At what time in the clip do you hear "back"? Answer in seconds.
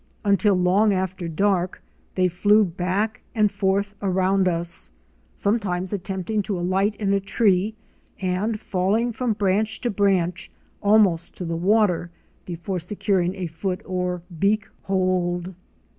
2.65-3.21